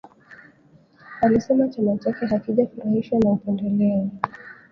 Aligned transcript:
Alisema 1.21 1.67
chama 1.69 1.97
chake 1.97 2.25
hakijafurahishwa 2.25 3.19
na 3.19 3.29
upendeleo 3.31 4.09